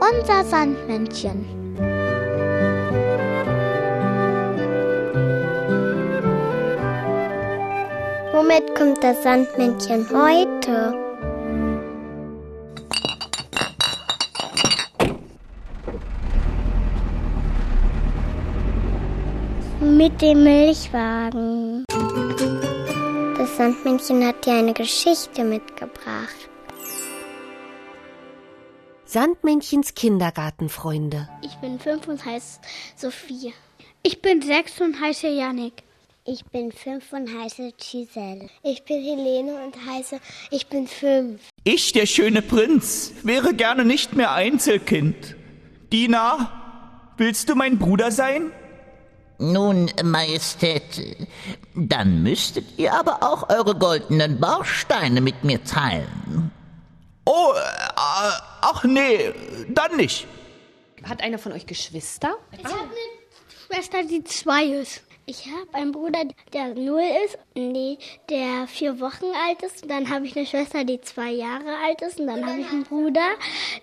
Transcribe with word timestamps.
Unser 0.00 0.44
Sandmännchen. 0.44 1.46
Womit 8.32 8.74
kommt 8.74 9.02
das 9.02 9.22
Sandmännchen 9.22 10.06
heute? 10.10 10.94
Mit 19.80 20.20
dem 20.20 20.42
Milchwagen. 20.44 21.84
Das 23.38 23.56
Sandmännchen 23.56 24.26
hat 24.26 24.44
dir 24.44 24.54
eine 24.54 24.72
Geschichte 24.72 25.44
mitgebracht. 25.44 26.48
Sandmännchens 29.14 29.94
Kindergartenfreunde. 29.94 31.28
Ich 31.40 31.54
bin 31.58 31.78
fünf 31.78 32.08
und 32.08 32.24
heiße 32.24 32.58
Sophie. 32.96 33.54
Ich 34.02 34.20
bin 34.20 34.42
sechs 34.42 34.80
und 34.80 35.00
heiße 35.00 35.28
Yannick. 35.28 35.84
Ich 36.24 36.44
bin 36.46 36.72
fünf 36.72 37.12
und 37.12 37.28
heiße 37.28 37.70
Giselle. 37.78 38.48
Ich 38.64 38.84
bin 38.84 39.04
Helene 39.04 39.64
und 39.64 39.76
heiße, 39.88 40.18
ich 40.50 40.66
bin 40.66 40.88
fünf. 40.88 41.40
Ich, 41.62 41.92
der 41.92 42.06
schöne 42.06 42.42
Prinz, 42.42 43.12
wäre 43.22 43.54
gerne 43.54 43.84
nicht 43.84 44.16
mehr 44.16 44.32
Einzelkind. 44.32 45.36
Dina, 45.92 47.12
willst 47.16 47.48
du 47.48 47.54
mein 47.54 47.78
Bruder 47.78 48.10
sein? 48.10 48.50
Nun, 49.38 49.92
Majestät, 50.02 51.28
dann 51.76 52.24
müsstet 52.24 52.64
ihr 52.78 52.92
aber 52.92 53.22
auch 53.22 53.48
eure 53.48 53.76
goldenen 53.76 54.40
Bausteine 54.40 55.20
mit 55.20 55.44
mir 55.44 55.62
teilen. 55.62 56.50
Oh, 57.26 57.52
äh, 57.54 58.53
ach 58.64 58.84
nee, 58.84 59.32
dann 59.68 59.96
nicht. 59.96 60.26
Hat 61.04 61.22
einer 61.22 61.38
von 61.38 61.52
euch 61.52 61.66
Geschwister? 61.66 62.36
Ich 62.52 62.64
habe 62.64 62.80
eine 62.80 62.90
Schwester, 63.66 64.02
die 64.04 64.24
zwei 64.24 64.64
ist. 64.64 65.02
Ich 65.26 65.46
habe 65.46 65.72
einen 65.72 65.92
Bruder, 65.92 66.24
der 66.52 66.74
null 66.74 67.02
ist, 67.24 67.38
nee, 67.54 67.96
der 68.28 68.66
vier 68.66 69.00
Wochen 69.00 69.24
alt 69.46 69.62
ist. 69.62 69.82
Und 69.82 69.90
dann 69.90 70.10
habe 70.10 70.26
ich 70.26 70.36
eine 70.36 70.46
Schwester, 70.46 70.84
die 70.84 71.00
zwei 71.00 71.30
Jahre 71.30 71.76
alt 71.86 72.02
ist. 72.02 72.20
Und 72.20 72.26
dann 72.26 72.44
habe 72.46 72.60
ich 72.60 72.68
einen 72.68 72.84
Bruder, 72.84 73.30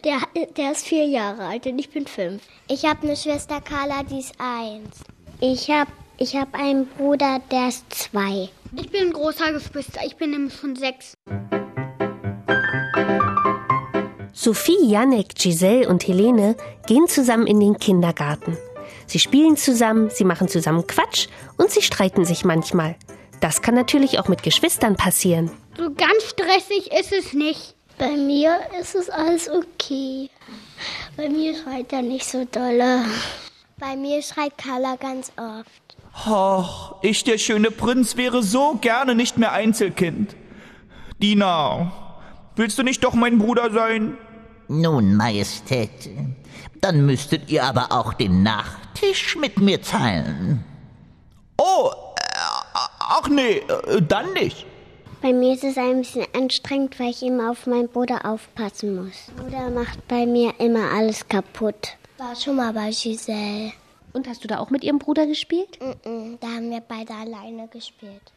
der, 0.04 0.20
der 0.56 0.72
ist 0.72 0.88
vier 0.88 1.06
Jahre 1.06 1.46
alt 1.46 1.66
und 1.66 1.80
ich 1.80 1.90
bin 1.90 2.06
fünf. 2.06 2.44
Ich 2.68 2.86
habe 2.86 3.02
eine 3.04 3.16
Schwester 3.16 3.60
Carla, 3.60 4.04
die 4.04 4.20
ist 4.20 4.36
eins. 4.38 5.00
Ich 5.40 5.70
habe 5.72 5.92
ich 6.18 6.36
hab 6.36 6.54
einen 6.54 6.86
Bruder, 6.86 7.42
der 7.50 7.70
ist 7.70 7.92
zwei. 7.92 8.50
Ich 8.76 8.92
bin 8.92 9.08
ein 9.08 9.14
großer 9.14 9.52
Geschwister. 9.52 10.02
Ich 10.06 10.18
bin 10.18 10.32
nämlich 10.32 10.54
schon 10.54 10.76
sechs. 10.76 11.16
Sophie, 14.34 14.78
Yannick, 14.86 15.36
Giselle 15.36 15.88
und 15.88 16.08
Helene 16.08 16.56
gehen 16.88 17.08
zusammen 17.08 17.48
in 17.48 17.60
den 17.60 17.78
Kindergarten. 17.78 18.58
Sie 19.08 19.20
spielen 19.20 19.58
zusammen, 19.58 20.10
sie 20.10 20.24
machen 20.24 20.48
zusammen 20.48 20.88
Quatsch 20.88 21.28
und 21.58 21.70
sie 21.70 21.82
streiten 21.82 22.24
sich 22.24 22.46
manchmal. 22.46 22.96
Das 23.42 23.62
kann 23.62 23.76
natürlich 23.76 24.20
auch 24.20 24.28
mit 24.28 24.44
Geschwistern 24.44 24.96
passieren. 24.96 25.52
So 25.78 25.92
ganz 25.94 26.24
stressig 26.30 26.92
ist 26.92 27.12
es 27.12 27.34
nicht. 27.34 27.76
Bei 27.98 28.12
mir 28.12 28.58
ist 28.80 28.96
es 28.96 29.10
alles 29.10 29.50
okay. 29.50 30.30
Bei 31.18 31.28
mir 31.28 31.54
schreit 31.56 31.92
er 31.92 32.02
nicht 32.02 32.26
so 32.26 32.46
dolle. 32.46 33.04
Bei 33.80 33.96
mir 33.96 34.22
schreit 34.22 34.58
Carla 34.58 34.96
ganz 34.96 35.32
oft. 35.38 35.98
Ach, 36.14 36.96
ich, 37.02 37.24
der 37.24 37.38
schöne 37.38 37.72
Prinz, 37.72 38.16
wäre 38.16 38.44
so 38.44 38.78
gerne 38.80 39.16
nicht 39.16 39.38
mehr 39.38 39.52
Einzelkind. 39.54 40.36
Dina, 41.22 41.92
willst 42.56 42.78
du 42.78 42.84
nicht 42.84 43.04
doch 43.04 43.14
mein 43.14 43.38
Bruder 43.38 43.72
sein? 43.72 44.18
Nun, 44.68 45.16
Majestät, 45.16 46.10
dann 46.80 47.06
müsstet 47.06 47.50
ihr 47.52 47.64
aber 47.64 47.92
auch 47.92 48.14
den 48.14 48.44
Nachtisch 48.44 49.36
mit 49.36 49.60
mir 49.60 49.82
teilen. 49.82 50.64
Oh, 51.58 51.92
äh, 52.16 52.80
ach 53.00 53.28
nee, 53.28 53.62
äh, 53.88 54.02
dann 54.02 54.34
nicht. 54.34 54.66
Bei 55.22 55.34
mir 55.34 55.54
ist 55.54 55.64
es 55.64 55.78
ein 55.78 56.02
bisschen 56.02 56.26
anstrengend, 56.34 57.00
weil 57.00 57.12
ich 57.12 57.22
immer 57.22 57.52
auf 57.52 57.68
meinen 57.68 57.90
Bruder 57.90 58.26
aufpassen 58.26 58.96
muss. 58.96 59.28
Bruder 59.38 59.70
macht 59.70 60.08
bei 60.08 60.26
mir 60.26 60.54
immer 60.60 60.90
alles 60.92 61.28
kaputt. 61.28 61.98
War 62.18 62.36
schon 62.36 62.56
mal 62.56 62.74
bei 62.74 62.90
Giselle. 62.90 63.74
Und 64.14 64.28
hast 64.28 64.44
du 64.44 64.48
da 64.48 64.58
auch 64.60 64.72
mit 64.72 64.84
ihrem 64.84 65.00
Bruder 65.00 65.28
gespielt? 65.28 65.78
Mm 65.80 66.08
-mm, 66.08 66.38
da 66.40 66.48
haben 66.48 66.70
wir 66.72 66.82
beide 66.82 67.14
alleine 67.14 67.68
gespielt. 67.68 68.34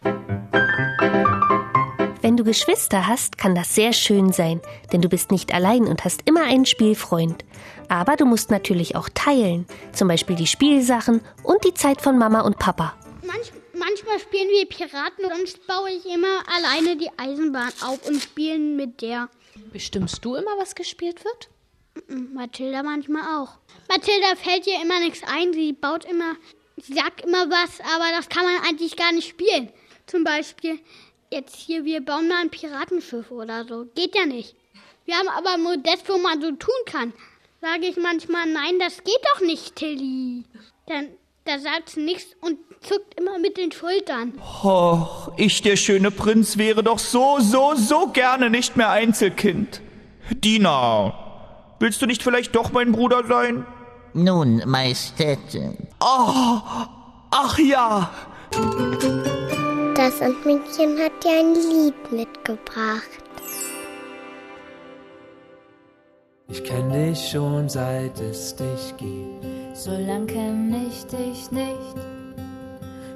Wenn 2.25 2.39
du 2.39 2.45
Geschwister 2.45 3.07
hast, 3.07 3.37
kann 3.37 3.55
das 3.55 3.75
sehr 3.75 3.93
schön 3.93 4.33
sein, 4.33 4.63
denn 4.91 5.03
du 5.03 5.11
bist 5.11 5.31
nicht 5.31 5.53
allein 5.53 5.87
und 5.87 6.07
hast 6.07 6.23
immer 6.25 6.45
einen 6.45 6.65
Spielfreund. 6.65 7.45
Aber 7.91 8.17
du 8.17 8.25
musst 8.25 8.51
natürlich 8.51 8.97
auch 8.97 9.11
teilen, 9.13 9.67
zum 9.93 10.09
Beispiel 10.09 10.35
die 10.35 10.47
Spielsachen 10.47 11.21
und 11.43 11.63
die 11.67 11.75
Zeit 11.75 12.01
von 12.01 12.17
Mama 12.17 12.41
und 12.41 12.59
Papa. 12.59 12.95
Manch, 13.27 13.53
manchmal 13.75 14.19
spielen 14.21 14.49
wir 14.49 14.65
Piraten, 14.65 15.27
sonst 15.37 15.67
baue 15.67 15.91
ich 15.91 16.07
immer 16.07 16.43
alleine 16.49 16.97
die 16.97 17.11
Eisenbahn 17.19 17.75
auf 17.83 18.09
und 18.09 18.23
spielen 18.23 18.75
mit 18.75 19.03
der. 19.03 19.29
Bestimmst 19.71 20.25
du 20.25 20.35
immer, 20.37 20.53
was 20.59 20.75
gespielt 20.75 21.23
wird? 21.27 21.51
Mathilda 22.09 22.83
manchmal 22.83 23.39
auch. 23.39 23.59
Mathilda 23.91 24.35
fällt 24.37 24.67
ihr 24.67 24.81
immer 24.83 24.99
nichts 25.01 25.21
ein, 25.27 25.53
sie 25.53 25.75
baut 25.75 26.07
immer, 26.07 26.37
sie 26.79 26.95
sagt 26.95 27.21
immer 27.21 27.51
was, 27.51 27.81
aber 27.81 28.07
das 28.17 28.31
kann 28.31 28.45
man 28.45 28.63
eigentlich 28.67 28.97
gar 28.97 29.13
nicht 29.13 29.29
spielen. 29.29 29.69
Zum 30.07 30.25
Beispiel, 30.25 30.81
jetzt 31.35 31.57
hier, 31.57 31.85
wir 31.85 32.05
bauen 32.05 32.29
mal 32.29 32.41
ein 32.41 32.51
Piratenschiff 32.51 33.31
oder 33.31 33.65
so. 33.65 33.87
Geht 33.95 34.15
ja 34.17 34.27
nicht. 34.27 34.55
Wir 35.05 35.17
haben 35.17 35.29
aber 35.29 35.55
ein 35.55 35.63
Modest, 35.63 36.09
wo 36.09 36.17
man 36.19 36.41
so 36.41 36.51
tun 36.53 36.75
kann. 36.87 37.13
Sage 37.61 37.87
ich 37.87 37.97
manchmal, 37.97 38.47
nein, 38.47 38.79
das 38.79 38.99
geht 39.05 39.21
doch 39.35 39.41
nicht, 39.41 39.77
Tilly. 39.77 40.45
Dann, 40.87 41.09
da 41.45 41.59
sagt 41.59 41.91
sie 41.91 42.01
nichts 42.01 42.35
und 42.41 42.59
zuckt 42.81 43.19
immer 43.19 43.39
mit 43.39 43.57
den 43.57 43.73
Schultern. 43.73 44.35
Och, 44.63 45.33
ich, 45.37 45.63
der 45.63 45.77
schöne 45.77 46.11
Prinz, 46.11 46.57
wäre 46.59 46.83
doch 46.83 46.99
so, 46.99 47.39
so, 47.41 47.75
so 47.75 48.09
gerne 48.09 48.51
nicht 48.51 48.77
mehr 48.77 48.91
Einzelkind. 48.91 49.81
Dina, 50.31 51.75
willst 51.81 52.01
du 52.01 52.07
nicht 52.07 52.23
vielleicht 52.23 52.55
doch 52.55 52.73
mein 52.73 52.93
Bruder 52.93 53.25
sein? 53.27 53.67
Nun, 54.13 54.63
Majestät, 54.67 55.39
Oh, 56.01 56.61
ach 57.31 57.59
ja. 57.59 58.11
Das 60.05 60.19
Sandmännchen 60.19 60.99
hat 60.99 61.13
dir 61.25 61.31
ein 61.31 61.55
Lied 61.55 62.13
mitgebracht. 62.13 63.09
Ich 66.47 66.63
kenn 66.63 66.91
dich 66.93 67.31
schon 67.31 67.71
seit 67.71 68.21
es 68.21 68.55
dich 68.55 68.95
gibt. 68.99 69.47
So 69.75 69.93
lang 69.93 70.27
kenn 70.27 70.77
ich 70.87 71.07
dich 71.07 71.51
nicht. 71.51 71.97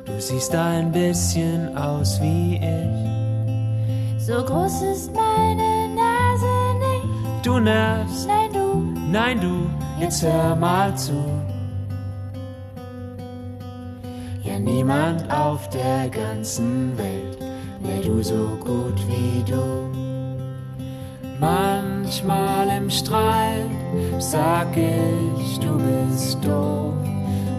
Du 0.07 0.19
siehst 0.19 0.55
ein 0.55 0.91
bisschen 0.91 1.77
aus 1.77 2.19
wie 2.23 2.57
ich. 2.57 4.27
So 4.27 4.43
groß 4.43 4.81
ist 4.81 5.13
meine 5.13 5.95
Nase 5.95 6.55
nicht. 6.79 7.47
Du 7.47 7.61
nervst, 7.61 8.27
Nein, 8.27 8.51
du, 8.55 9.11
nein 9.13 9.41
du, 9.43 10.03
jetzt 10.03 10.23
hör 10.23 10.57
mal 10.57 10.97
zu. 10.97 11.23
Niemand 14.69 15.31
auf 15.33 15.69
der 15.71 16.09
ganzen 16.11 16.97
Welt 16.99 17.39
wär 17.81 18.01
du 18.03 18.23
so 18.23 18.59
gut 18.61 18.99
wie 19.09 19.43
du. 19.51 19.89
Manchmal 21.41 22.69
im 22.77 22.91
Streit 22.91 23.71
sag 24.19 24.77
ich, 24.77 25.59
du 25.61 25.79
bist 25.79 26.45
doof. 26.45 26.95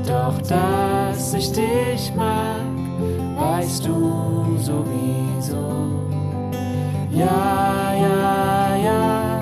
Doch 0.06 0.38
dass 0.42 1.34
ich 1.34 1.52
dich 1.52 2.14
mag, 2.16 2.66
weißt 3.38 3.86
du 3.86 4.58
sowieso. 4.58 5.66
Ja, 7.12 7.94
ja, 8.06 8.76
ja. 8.88 9.42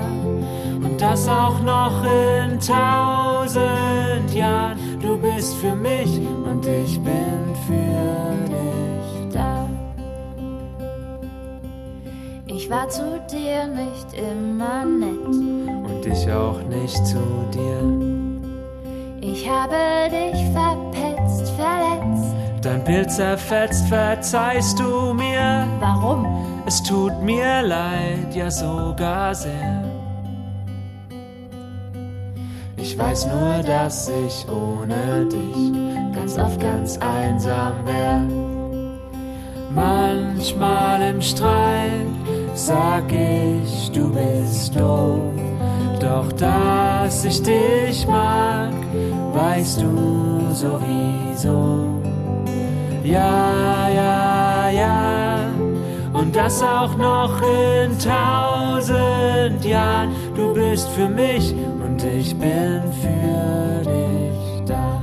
Und 0.84 1.00
das 1.00 1.28
auch 1.28 1.60
noch 1.62 2.04
in 2.04 2.58
tausend 2.60 4.32
Jahren. 4.34 4.78
Du 5.00 5.16
bist 5.16 5.54
für 5.56 5.74
mich 5.74 6.20
und 6.44 6.66
ich 6.66 7.00
bin 7.00 7.47
ich 12.68 12.74
war 12.74 12.88
zu 12.90 13.18
dir 13.30 13.66
nicht 13.66 14.12
immer 14.12 14.84
nett. 14.84 15.26
Und 15.26 16.04
ich 16.04 16.30
auch 16.30 16.60
nicht 16.64 17.06
zu 17.06 17.18
dir. 17.50 17.80
Ich 19.22 19.48
habe 19.48 20.10
dich 20.10 20.44
verpetzt, 20.52 21.50
verletzt. 21.52 22.34
Dein 22.60 22.84
Bild 22.84 23.10
zerfetzt, 23.10 23.88
verzeihst 23.88 24.78
du 24.78 25.14
mir. 25.14 25.66
Warum? 25.80 26.26
Es 26.66 26.82
tut 26.82 27.22
mir 27.22 27.62
leid, 27.62 28.34
ja 28.34 28.50
sogar 28.50 29.34
sehr. 29.34 29.84
Ich 32.76 32.98
weiß 32.98 33.28
nur, 33.28 33.62
dass 33.62 34.10
ich 34.10 34.46
ohne 34.46 35.24
dich 35.24 36.14
ganz 36.14 36.36
oft 36.36 36.60
ganz 36.60 36.98
einsam 36.98 37.72
wär. 37.86 38.20
Manchmal 39.74 41.14
im 41.14 41.22
Streit 41.22 42.37
sag 42.58 43.04
ich, 43.12 43.90
du 43.92 44.10
bist 44.10 44.74
doof. 44.74 45.32
Doch 46.00 46.32
dass 46.32 47.24
ich 47.24 47.42
dich 47.42 48.06
mag, 48.06 48.72
weißt 49.32 49.82
du 49.82 50.52
sowieso. 50.52 52.02
Ja, 53.04 53.88
ja, 53.88 54.70
ja. 54.70 55.38
Und 56.12 56.34
das 56.34 56.62
auch 56.62 56.96
noch 56.96 57.40
in 57.42 57.96
tausend 57.98 59.64
Jahren. 59.64 60.10
Du 60.34 60.52
bist 60.52 60.88
für 60.88 61.08
mich 61.08 61.54
und 61.84 62.02
ich 62.04 62.36
bin 62.36 62.82
für 63.02 63.82
dich 63.84 64.66
da. 64.66 65.00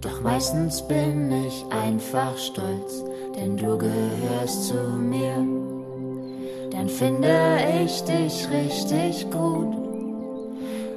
Doch 0.00 0.20
meistens 0.22 0.86
bin 0.86 1.32
ich 1.46 1.64
einfach 1.70 2.36
stolz, 2.36 3.04
denn 3.36 3.56
du 3.56 3.76
gehörst 3.78 4.68
zu 4.68 4.74
mir. 4.74 5.36
Dann 6.70 6.88
finde 6.88 7.58
ich 7.84 8.02
dich 8.04 8.48
richtig 8.50 9.30
gut. 9.30 9.74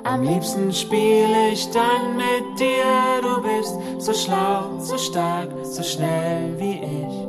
Am 0.04 0.24
liebsten 0.24 0.72
spiel 0.72 1.28
ich 1.51 1.69
dann 1.72 2.16
mit 2.16 2.60
dir. 2.60 3.22
Du 3.22 3.42
bist 3.42 3.75
so 4.00 4.13
schlau, 4.13 4.80
so 4.80 4.98
stark, 4.98 5.50
so 5.63 5.84
schnell 5.84 6.57
wie 6.57 6.80
ich. 6.80 7.28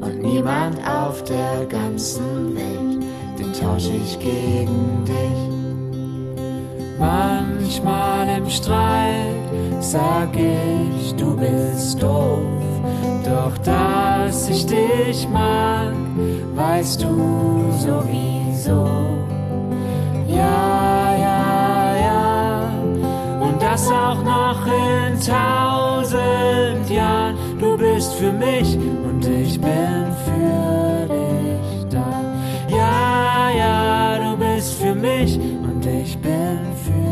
Und 0.00 0.22
niemand 0.22 0.78
auf 0.86 1.22
der 1.24 1.66
ganzen 1.68 2.54
Welt, 2.56 3.02
den 3.38 3.52
tausche 3.52 3.92
ich 3.92 4.18
gegen 4.18 5.04
dich. 5.04 5.50
Manchmal 6.98 8.38
im 8.38 8.48
Streit 8.48 8.99
sag 9.80 10.36
ich, 10.36 11.14
du 11.14 11.36
bist 11.36 12.02
doof. 12.02 12.38
Doch 13.24 13.56
dass 13.58 14.48
ich 14.48 14.66
dich 14.66 15.28
mag, 15.28 15.94
weißt 16.54 17.02
du 17.02 17.72
sowieso. 17.78 18.86
Ja, 20.28 21.16
ja, 21.16 21.96
ja. 21.96 22.72
Und 23.40 23.62
das 23.62 23.88
auch 23.90 24.22
noch 24.22 24.66
in 24.66 25.18
tausend 25.20 26.90
Jahren. 26.90 27.36
Du 27.58 27.76
bist 27.76 28.14
für 28.14 28.32
mich 28.32 28.76
und 28.76 29.26
ich 29.26 29.60
bin 29.60 30.06
für 30.24 31.06
dich 31.08 31.86
da. 31.90 32.22
Ja, 32.68 33.50
ja, 33.56 34.18
du 34.18 34.36
bist 34.36 34.74
für 34.74 34.94
mich 34.94 35.38
und 35.38 35.84
ich 35.86 36.18
bin 36.18 36.58
für 36.84 37.09